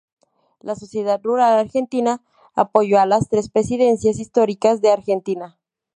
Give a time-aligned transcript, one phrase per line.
[0.61, 2.23] La Sociedad Rural Argentina
[2.55, 5.59] apoyó a las tres Presidencias históricas de Argentina.